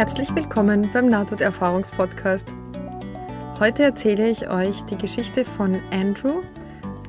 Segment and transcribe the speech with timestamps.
[0.00, 2.54] Herzlich willkommen beim Nahtoderfahrungspodcast.
[3.58, 6.40] Heute erzähle ich euch die Geschichte von Andrew,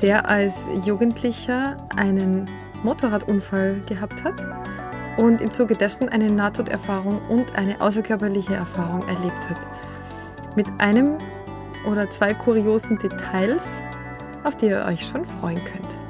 [0.01, 2.49] der als Jugendlicher einen
[2.83, 4.45] Motorradunfall gehabt hat
[5.15, 10.57] und im Zuge dessen eine Nahtoderfahrung und eine außerkörperliche Erfahrung erlebt hat.
[10.57, 11.17] Mit einem
[11.89, 13.81] oder zwei kuriosen Details,
[14.43, 16.00] auf die ihr euch schon freuen könnt.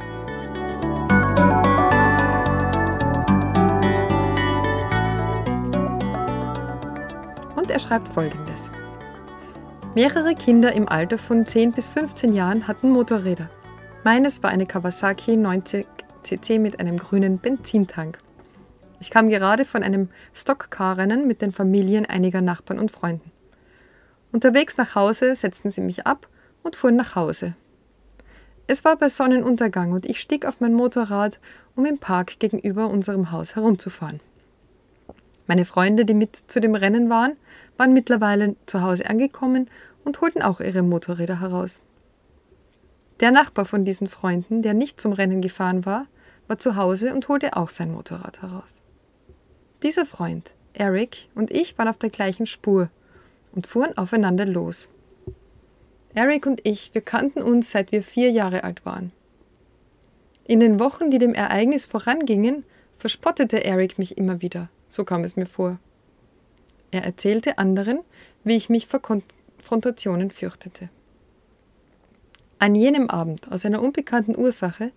[7.82, 8.72] Schreibt folgendes.
[9.96, 13.50] Mehrere Kinder im Alter von 10 bis 15 Jahren hatten Motorräder.
[14.04, 15.86] Meines war eine Kawasaki 90
[16.24, 18.18] cc mit einem grünen Benzintank.
[19.00, 23.32] Ich kam gerade von einem Stockcar-Rennen mit den Familien einiger Nachbarn und Freunden.
[24.32, 26.28] Unterwegs nach Hause setzten sie mich ab
[26.64, 27.56] und fuhren nach Hause.
[28.68, 31.40] Es war bei Sonnenuntergang und ich stieg auf mein Motorrad,
[31.76, 34.22] um im Park gegenüber unserem Haus herumzufahren.
[35.52, 37.36] Meine Freunde, die mit zu dem Rennen waren,
[37.76, 39.70] waren mittlerweile zu Hause angekommen
[40.06, 41.82] und holten auch ihre Motorräder heraus.
[43.20, 46.08] Der Nachbar von diesen Freunden, der nicht zum Rennen gefahren war,
[46.48, 48.82] war zu Hause und holte auch sein Motorrad heraus.
[49.84, 52.88] Dieser Freund, Eric, und ich waren auf der gleichen Spur
[53.52, 54.88] und fuhren aufeinander los.
[56.14, 59.12] Eric und ich, wir kannten uns, seit wir vier Jahre alt waren.
[60.46, 65.36] In den Wochen, die dem Ereignis vorangingen, verspottete Eric mich immer wieder, so kam es
[65.36, 65.80] mir vor.
[66.92, 68.00] Er erzählte anderen,
[68.44, 70.90] wie ich mich vor Konfrontationen fürchtete.
[72.60, 74.92] An jenem Abend, aus einer unbekannten Ursache,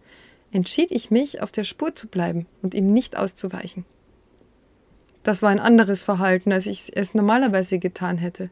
[0.53, 3.85] entschied ich mich, auf der Spur zu bleiben und ihm nicht auszuweichen.
[5.23, 8.51] Das war ein anderes Verhalten, als ich es normalerweise getan hätte,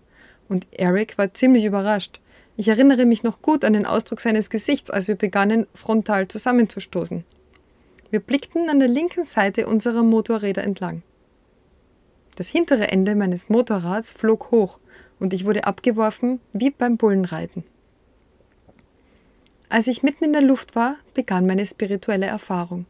[0.49, 2.21] und Eric war ziemlich überrascht.
[2.57, 7.25] Ich erinnere mich noch gut an den Ausdruck seines Gesichts, als wir begannen, frontal zusammenzustoßen.
[8.11, 11.03] Wir blickten an der linken Seite unserer Motorräder entlang.
[12.43, 14.81] Das hintere Ende meines Motorrads flog hoch
[15.21, 17.63] und ich wurde abgeworfen wie beim Bullenreiten.
[19.69, 22.87] Als ich mitten in der Luft war, begann meine spirituelle Erfahrung.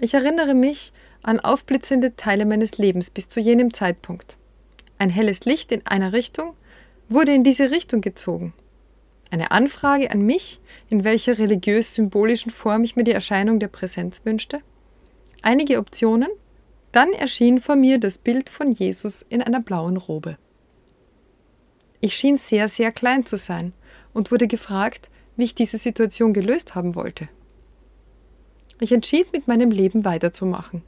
[0.00, 4.38] Ich erinnere mich an aufblitzende Teile meines Lebens bis zu jenem Zeitpunkt.
[4.96, 6.54] Ein helles Licht in einer Richtung
[7.10, 8.54] wurde in diese Richtung gezogen.
[9.30, 10.58] Eine Anfrage an mich,
[10.88, 14.62] in welcher religiös-symbolischen Form ich mir die Erscheinung der Präsenz wünschte.
[15.42, 16.30] Einige Optionen
[16.92, 20.38] dann erschien vor mir das Bild von Jesus in einer blauen Robe.
[22.00, 23.72] Ich schien sehr, sehr klein zu sein
[24.12, 27.28] und wurde gefragt, wie ich diese Situation gelöst haben wollte.
[28.80, 30.82] Ich entschied, mit meinem Leben weiterzumachen,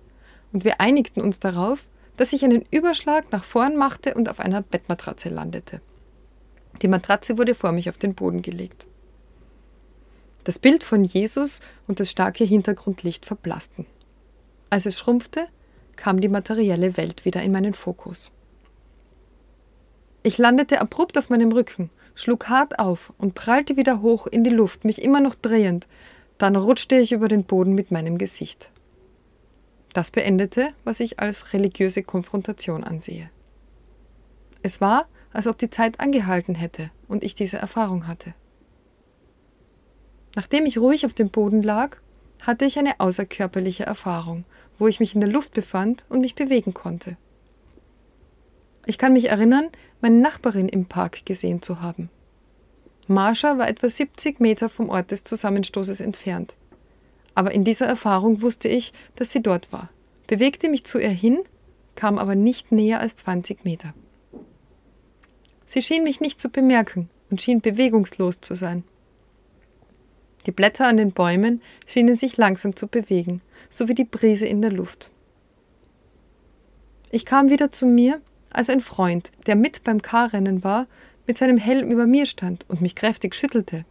[0.52, 4.62] und wir einigten uns darauf, dass ich einen Überschlag nach vorn machte und auf einer
[4.62, 5.80] Bettmatratze landete.
[6.82, 8.86] Die Matratze wurde vor mich auf den Boden gelegt.
[10.44, 13.86] Das Bild von Jesus und das starke Hintergrundlicht verblassten.
[14.70, 15.48] Als es schrumpfte,
[16.00, 18.32] kam die materielle Welt wieder in meinen Fokus.
[20.22, 24.50] Ich landete abrupt auf meinem Rücken, schlug hart auf und prallte wieder hoch in die
[24.50, 25.86] Luft, mich immer noch drehend.
[26.38, 28.70] Dann rutschte ich über den Boden mit meinem Gesicht.
[29.92, 33.28] Das beendete, was ich als religiöse Konfrontation ansehe.
[34.62, 38.32] Es war, als ob die Zeit angehalten hätte und ich diese Erfahrung hatte.
[40.34, 41.98] Nachdem ich ruhig auf dem Boden lag,
[42.40, 44.44] hatte ich eine außerkörperliche Erfahrung
[44.80, 47.16] wo ich mich in der Luft befand und mich bewegen konnte.
[48.86, 49.68] Ich kann mich erinnern,
[50.00, 52.08] meine Nachbarin im Park gesehen zu haben.
[53.06, 56.54] Marsha war etwa 70 Meter vom Ort des Zusammenstoßes entfernt.
[57.34, 59.90] Aber in dieser Erfahrung wusste ich, dass sie dort war,
[60.26, 61.40] bewegte mich zu ihr hin,
[61.94, 63.92] kam aber nicht näher als 20 Meter.
[65.66, 68.82] Sie schien mich nicht zu bemerken und schien bewegungslos zu sein.
[70.46, 74.60] Die Blätter an den Bäumen schienen sich langsam zu bewegen, so wie die Brise in
[74.60, 75.10] der Luft.
[77.10, 78.20] Ich kam wieder zu mir,
[78.50, 80.86] als ein Freund, der mit beim Karrennen war,
[81.26, 83.84] mit seinem Helm über mir stand und mich kräftig schüttelte.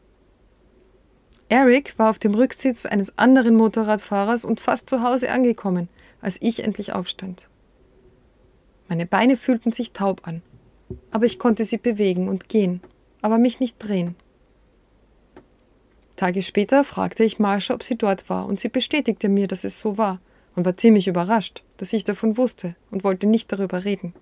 [1.47, 5.89] Eric war auf dem Rücksitz eines anderen Motorradfahrers und fast zu Hause angekommen,
[6.21, 7.47] als ich endlich aufstand.
[8.87, 10.41] Meine Beine fühlten sich taub an,
[11.11, 12.81] aber ich konnte sie bewegen und gehen,
[13.21, 14.15] aber mich nicht drehen.
[16.19, 19.79] Tage später fragte ich Marsha, ob sie dort war, und sie bestätigte mir, dass es
[19.79, 20.19] so war,
[20.53, 24.13] und war ziemlich überrascht, dass ich davon wusste und wollte nicht darüber reden.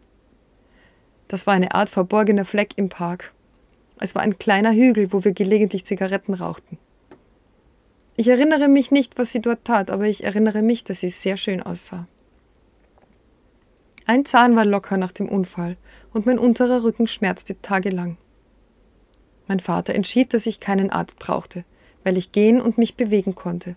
[1.28, 3.34] Das war eine Art verborgener Fleck im Park.
[4.00, 6.78] Es war ein kleiner Hügel, wo wir gelegentlich Zigaretten rauchten.
[8.16, 11.36] Ich erinnere mich nicht, was sie dort tat, aber ich erinnere mich, dass sie sehr
[11.36, 12.08] schön aussah.
[14.06, 15.78] Ein Zahn war locker nach dem Unfall
[16.14, 18.18] und mein unterer Rücken schmerzte tagelang.
[19.48, 21.66] Mein Vater entschied, dass ich keinen Arzt brauchte,
[22.08, 23.76] weil ich gehen und mich bewegen konnte.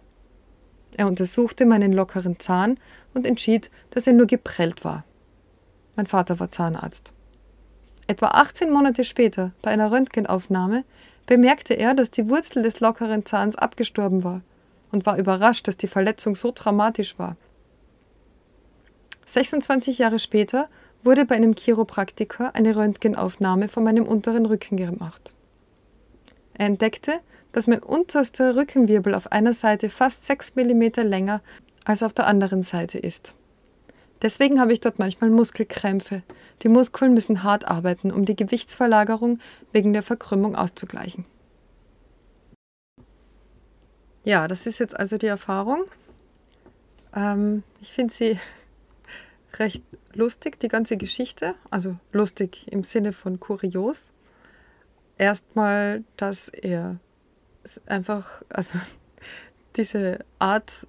[0.97, 2.79] Er untersuchte meinen lockeren Zahn
[3.13, 5.03] und entschied, dass er nur geprellt war.
[5.97, 7.13] Mein Vater war Zahnarzt.
[8.07, 10.85] Etwa 18 Monate später, bei einer Röntgenaufnahme,
[11.27, 14.43] bemerkte er, dass die Wurzel des lockeren Zahns abgestorben war
[14.93, 17.37] und war überrascht, dass die Verletzung so dramatisch war.
[19.27, 20.69] 26 Jahre später
[21.03, 25.33] wurde bei einem Chiropraktiker eine Röntgenaufnahme von meinem unteren Rücken gemacht.
[26.55, 27.19] Er entdeckte,
[27.53, 31.41] dass mein unterster Rückenwirbel auf einer Seite fast 6 mm länger
[31.85, 33.35] als auf der anderen Seite ist.
[34.23, 36.23] Deswegen habe ich dort manchmal Muskelkrämpfe.
[36.63, 39.39] Die Muskeln müssen hart arbeiten, um die Gewichtsverlagerung
[39.73, 41.25] wegen der Verkrümmung auszugleichen.
[44.25, 45.85] Ja, das ist jetzt also die Erfahrung.
[47.17, 48.39] Ähm, ich finde sie
[49.59, 49.83] recht
[50.13, 51.55] lustig, die ganze Geschichte.
[51.71, 54.13] Also lustig im Sinne von kurios.
[55.17, 56.99] Erstmal, dass er
[57.87, 58.73] einfach, also
[59.77, 60.87] diese Art,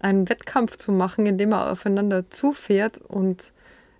[0.00, 3.52] einen Wettkampf zu machen, indem er aufeinander zufährt und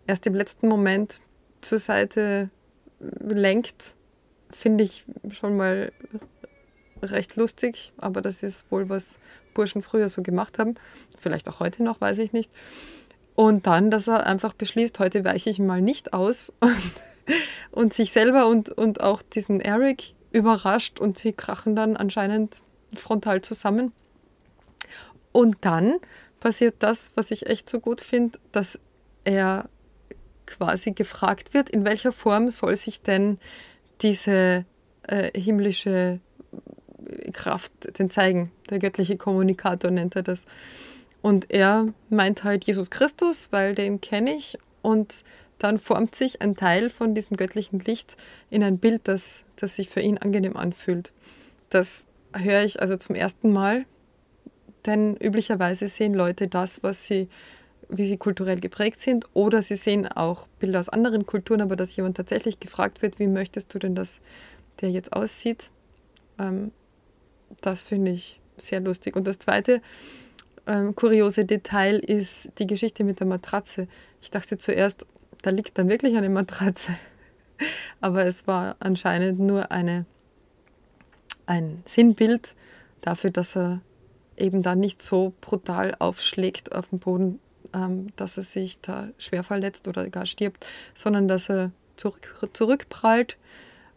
[0.07, 1.21] erst im letzten Moment
[1.61, 2.51] zur Seite
[2.99, 3.95] lenkt,
[4.51, 5.93] finde ich schon mal
[7.03, 9.19] recht lustig, aber das ist wohl, was
[9.55, 10.75] Burschen früher so gemacht haben.
[11.19, 12.51] Vielleicht auch heute noch, weiß ich nicht.
[13.35, 16.93] Und dann, dass er einfach beschließt, heute weiche ich mal nicht aus und,
[17.71, 22.63] und sich selber und, und auch diesen Eric überrascht und sie krachen dann anscheinend
[22.95, 23.93] frontal zusammen.
[25.33, 25.97] Und dann
[26.41, 28.79] passiert das, was ich echt so gut finde, dass
[29.25, 29.69] er
[30.47, 33.39] quasi gefragt wird, in welcher Form soll sich denn
[34.03, 34.65] diese
[35.05, 36.21] äh, himmlische
[37.33, 38.51] Kraft denn zeigen.
[38.71, 40.45] Der göttliche Kommunikator nennt er das.
[41.23, 44.59] Und er meint halt Jesus Christus, weil den kenne ich.
[44.83, 45.25] Und
[45.63, 48.17] dann formt sich ein Teil von diesem göttlichen Licht
[48.51, 51.13] in ein Bild, das, das sich für ihn angenehm anfühlt.
[51.71, 53.85] Das höre ich also zum ersten Mal,
[54.87, 57.29] denn üblicherweise sehen Leute das, was sie,
[57.89, 61.95] wie sie kulturell geprägt sind, oder sie sehen auch Bilder aus anderen Kulturen, aber dass
[61.95, 64.21] jemand tatsächlich gefragt wird, wie möchtest du denn, dass
[64.81, 65.71] der jetzt aussieht,
[66.41, 66.73] ähm,
[67.61, 69.15] das finde ich sehr lustig.
[69.15, 69.81] Und das zweite,
[70.67, 73.87] ähm, kuriose Detail ist die Geschichte mit der Matratze.
[74.21, 75.07] Ich dachte zuerst,
[75.43, 76.97] da liegt dann wirklich eine Matratze.
[78.01, 80.07] Aber es war anscheinend nur eine,
[81.47, 82.55] ein Sinnbild
[83.01, 83.81] dafür, dass er
[84.37, 87.39] eben dann nicht so brutal aufschlägt auf den Boden,
[87.75, 93.37] ähm, dass er sich da schwer verletzt oder gar stirbt, sondern dass er zurück, zurückprallt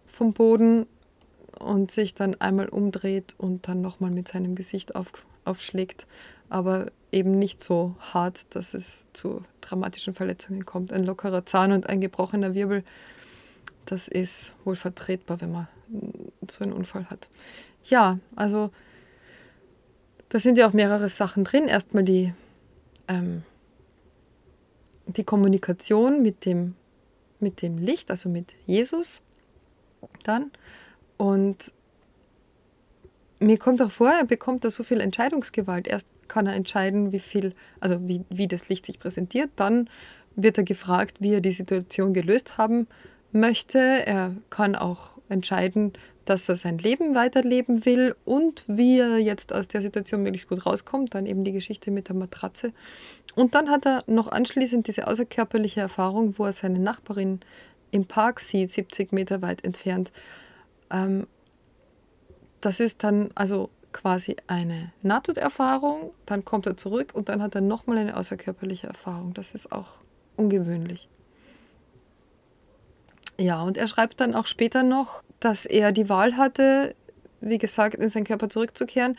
[0.06, 0.86] vom Boden
[1.57, 5.07] und sich dann einmal umdreht und dann nochmal mit seinem Gesicht auf,
[5.45, 6.06] aufschlägt
[6.50, 10.92] aber eben nicht so hart, dass es zu dramatischen Verletzungen kommt.
[10.92, 12.83] Ein lockerer Zahn und ein gebrochener Wirbel,
[13.86, 15.68] das ist wohl vertretbar, wenn man
[16.50, 17.30] so einen Unfall hat.
[17.86, 18.71] Ja, also
[20.30, 21.68] da sind ja auch mehrere Sachen drin.
[21.68, 22.33] Erstmal die,
[23.07, 23.44] ähm,
[25.06, 26.75] die Kommunikation mit dem,
[27.39, 29.21] mit dem Licht, also mit Jesus
[30.24, 30.51] dann.
[31.18, 31.71] Und
[33.39, 35.87] mir kommt auch vor, er bekommt da so viel Entscheidungsgewalt.
[35.87, 39.49] Erst kann er entscheiden, wie viel, also wie, wie das Licht sich präsentiert.
[39.55, 39.89] Dann
[40.35, 42.87] wird er gefragt, wie er die Situation gelöst haben
[43.31, 43.79] möchte.
[43.79, 45.93] Er kann auch entscheiden,
[46.25, 50.65] dass er sein Leben weiterleben will und wie er jetzt aus der Situation möglichst gut
[50.65, 51.13] rauskommt.
[51.13, 52.74] Dann eben die Geschichte mit der Matratze.
[53.36, 57.41] Und dann hat er noch anschließend diese außerkörperliche Erfahrung, wo er seine Nachbarin
[57.91, 60.12] im Park sieht, 70 Meter weit entfernt.
[60.89, 61.27] Ähm,
[62.65, 67.62] das ist dann also quasi eine Nahtoderfahrung, dann kommt er zurück und dann hat er
[67.62, 69.36] nochmal eine außerkörperliche Erfahrung.
[69.36, 70.00] Das ist auch
[70.36, 71.07] ungewöhnlich.
[73.38, 76.95] Ja, und er schreibt dann auch später noch, dass er die Wahl hatte,
[77.39, 79.15] wie gesagt, in seinen Körper zurückzukehren.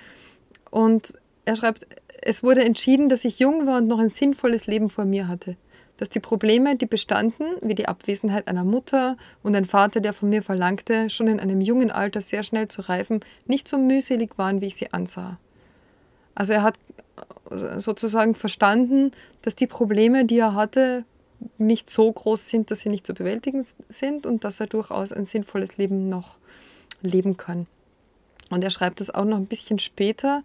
[0.71, 1.87] Und er schreibt,
[2.21, 5.57] es wurde entschieden, dass ich jung war und noch ein sinnvolles Leben vor mir hatte
[5.99, 10.29] dass die Probleme, die bestanden, wie die Abwesenheit einer Mutter und ein Vater, der von
[10.29, 14.61] mir verlangte, schon in einem jungen Alter sehr schnell zu reifen, nicht so mühselig waren,
[14.61, 15.39] wie ich sie ansah.
[16.35, 16.75] Also er hat
[17.79, 19.13] sozusagen verstanden,
[19.43, 21.05] dass die Probleme, die er hatte,
[21.59, 25.27] nicht so groß sind, dass sie nicht zu bewältigen sind und dass er durchaus ein
[25.27, 26.39] sinnvolles Leben noch
[27.03, 27.67] leben kann.
[28.51, 30.43] Und er schreibt es auch noch ein bisschen später,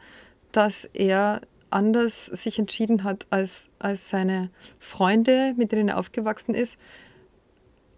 [0.52, 1.42] dass er
[1.72, 4.50] anders sich entschieden hat als, als seine
[4.80, 6.78] Freunde, mit denen er aufgewachsen ist.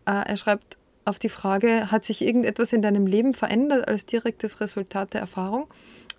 [0.06, 4.62] Äh, er schreibt auf die Frage, hat sich irgendetwas in deinem Leben verändert als direktes
[4.62, 5.68] Resultat der Erfahrung?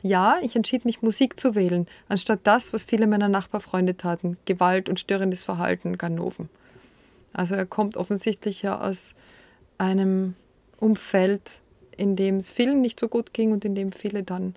[0.02, 4.90] Ja, ich entschied mich, Musik zu wählen, anstatt das, was viele meiner Nachbarfreunde taten, Gewalt
[4.90, 6.50] und störendes Verhalten, Ganoven.
[7.32, 9.14] Also er kommt offensichtlich ja aus
[9.78, 10.34] einem
[10.78, 11.62] Umfeld,
[11.96, 14.54] in dem es vielen nicht so gut ging und in dem viele dann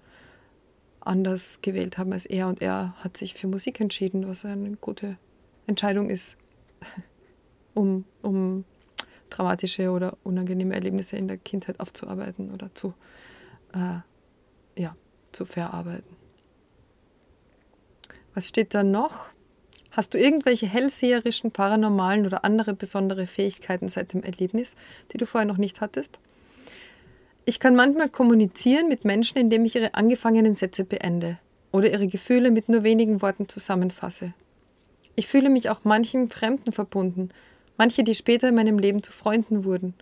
[1.07, 2.47] anders gewählt haben als er.
[2.47, 5.17] Und er hat sich für Musik entschieden, was eine gute
[5.65, 6.37] Entscheidung ist.
[7.73, 8.65] um, um
[9.29, 12.93] traumatische oder unangenehme Erlebnisse in der Kindheit aufzuarbeiten oder zu,
[13.73, 13.99] äh,
[14.81, 14.95] ja,
[15.31, 16.15] zu verarbeiten.
[18.33, 19.29] Was steht da noch?
[19.91, 24.75] Hast du irgendwelche hellseherischen, paranormalen oder andere besondere Fähigkeiten seit dem Erlebnis,
[25.11, 26.19] die du vorher noch nicht hattest?
[27.49, 31.37] Ich kann manchmal kommunizieren mit Menschen, indem ich ihre angefangenen Sätze beende
[31.71, 34.33] oder ihre Gefühle mit nur wenigen Worten zusammenfasse.
[35.15, 37.29] Ich fühle mich auch manchen Fremden verbunden,
[37.77, 39.93] manche, die später in meinem Leben zu Freunden wurden,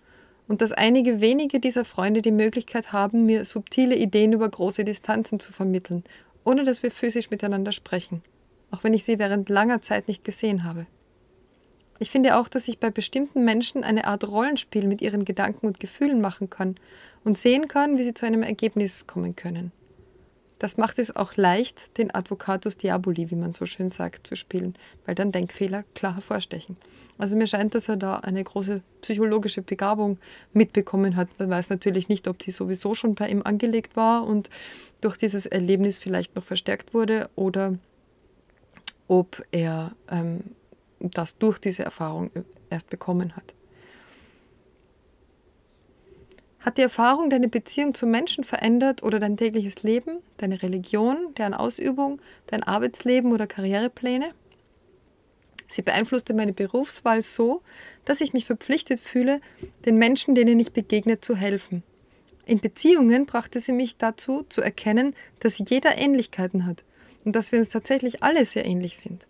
[0.48, 5.38] und dass einige wenige dieser Freunde die Möglichkeit haben, mir subtile Ideen über große Distanzen
[5.38, 6.02] zu vermitteln,
[6.42, 8.22] ohne dass wir physisch miteinander sprechen,
[8.72, 10.86] auch wenn ich sie während langer Zeit nicht gesehen habe.
[11.98, 15.80] Ich finde auch, dass ich bei bestimmten Menschen eine Art Rollenspiel mit ihren Gedanken und
[15.80, 16.76] Gefühlen machen kann
[17.24, 19.72] und sehen kann, wie sie zu einem Ergebnis kommen können.
[20.58, 24.74] Das macht es auch leicht, den Advocatus Diaboli, wie man so schön sagt, zu spielen,
[25.04, 26.78] weil dann Denkfehler klar hervorstechen.
[27.18, 30.18] Also mir scheint, dass er da eine große psychologische Begabung
[30.52, 31.28] mitbekommen hat.
[31.38, 34.48] Man weiß natürlich nicht, ob die sowieso schon bei ihm angelegt war und
[35.00, 37.74] durch dieses Erlebnis vielleicht noch verstärkt wurde oder
[39.08, 40.40] ob er ähm,
[41.00, 42.30] das durch diese Erfahrung
[42.70, 43.54] erst bekommen hat.
[46.60, 51.54] Hat die Erfahrung deine Beziehung zu Menschen verändert oder dein tägliches Leben, deine Religion, deren
[51.54, 54.32] Ausübung, dein Arbeitsleben oder Karrierepläne?
[55.68, 57.62] Sie beeinflusste meine Berufswahl so,
[58.04, 59.40] dass ich mich verpflichtet fühle,
[59.84, 61.84] den Menschen, denen ich begegne, zu helfen.
[62.46, 66.84] In Beziehungen brachte sie mich dazu, zu erkennen, dass jeder Ähnlichkeiten hat
[67.24, 69.26] und dass wir uns tatsächlich alle sehr ähnlich sind.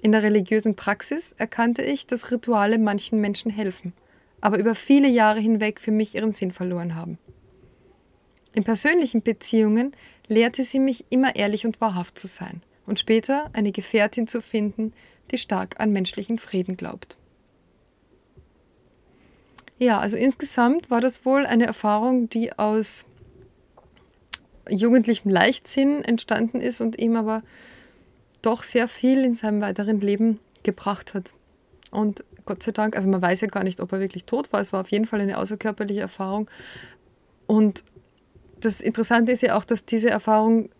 [0.00, 3.92] In der religiösen Praxis erkannte ich, dass Rituale manchen Menschen helfen–
[4.40, 7.18] aber über viele Jahre hinweg für mich ihren Sinn verloren haben.
[8.54, 9.92] In persönlichen Beziehungen
[10.26, 14.92] lehrte sie mich immer ehrlich und wahrhaft zu sein und später eine Gefährtin zu finden,
[15.30, 17.16] die stark an menschlichen Frieden glaubt.
[19.78, 23.04] Ja, also insgesamt war das wohl eine Erfahrung, die aus
[24.68, 27.42] jugendlichem Leichtsinn entstanden ist und ihm aber
[28.42, 31.30] doch sehr viel in seinem weiteren Leben gebracht hat.
[31.90, 32.96] Und Gott sei Dank.
[32.96, 34.60] Also man weiß ja gar nicht, ob er wirklich tot war.
[34.60, 36.50] Es war auf jeden Fall eine außerkörperliche Erfahrung.
[37.46, 37.84] Und
[38.60, 40.70] das Interessante ist ja auch, dass diese Erfahrung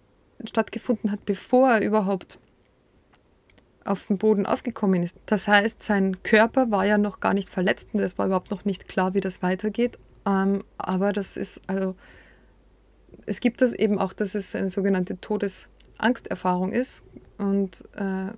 [0.48, 2.38] stattgefunden hat, bevor er überhaupt
[3.84, 5.16] auf den Boden aufgekommen ist.
[5.26, 8.64] Das heißt, sein Körper war ja noch gar nicht verletzt und es war überhaupt noch
[8.64, 9.98] nicht klar, wie das weitergeht.
[10.26, 11.94] Ähm, aber das ist, also,
[13.26, 17.02] es gibt das eben auch, dass es eine sogenannte Todesangsterfahrung ist
[17.38, 18.32] und äh,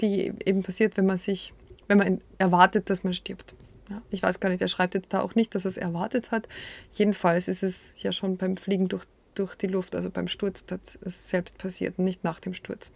[0.00, 1.52] die eben passiert, wenn man sich
[1.88, 3.54] wenn man erwartet, dass man stirbt.
[3.90, 6.48] Ja, ich weiß gar nicht, er schreibt da auch nicht, dass er es erwartet hat.
[6.92, 9.04] Jedenfalls ist es ja schon beim Fliegen durch,
[9.34, 12.90] durch die Luft, also beim Sturz, dass es selbst passiert nicht nach dem Sturz.